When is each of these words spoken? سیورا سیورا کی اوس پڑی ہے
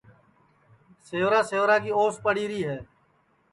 سیورا 1.07 1.41
سیورا 1.49 1.77
کی 1.83 1.91
اوس 1.99 2.15
پڑی 2.23 2.61
ہے 2.67 2.77